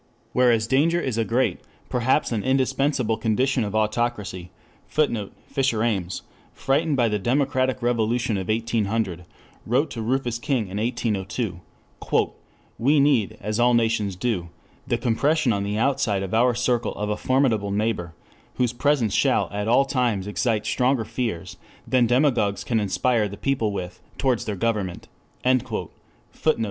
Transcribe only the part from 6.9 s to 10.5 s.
by the democratic revolution of 1800, wrote to Rufus